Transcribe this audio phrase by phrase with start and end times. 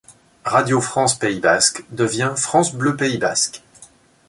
[0.45, 3.61] Radio France Pays basque devient France Bleu Pays basque.